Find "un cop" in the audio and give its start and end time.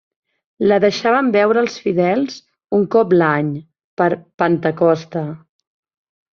2.79-3.15